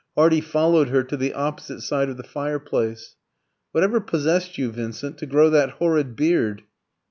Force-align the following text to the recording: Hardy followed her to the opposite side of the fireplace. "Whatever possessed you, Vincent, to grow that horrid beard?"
Hardy 0.15 0.41
followed 0.41 0.89
her 0.89 1.03
to 1.03 1.15
the 1.15 1.35
opposite 1.35 1.81
side 1.81 2.09
of 2.09 2.17
the 2.17 2.23
fireplace. 2.23 3.17
"Whatever 3.71 4.01
possessed 4.01 4.57
you, 4.57 4.71
Vincent, 4.71 5.19
to 5.19 5.27
grow 5.27 5.51
that 5.51 5.69
horrid 5.77 6.15
beard?" 6.15 6.63